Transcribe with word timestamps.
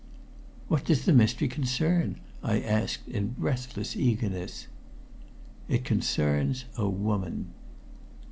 "What 0.67 0.83
does 0.85 1.05
the 1.05 1.13
mystery 1.13 1.47
concern?" 1.47 2.15
I 2.41 2.59
asked, 2.59 3.07
in 3.07 3.35
breathless 3.37 3.95
eagerness. 3.95 4.65
"It 5.69 5.83
concerns 5.85 6.65
a 6.75 6.89
woman." 6.89 7.51